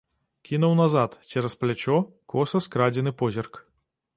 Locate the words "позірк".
3.21-3.63